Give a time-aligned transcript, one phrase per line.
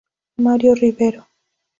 [0.45, 1.21] Mario Rivero.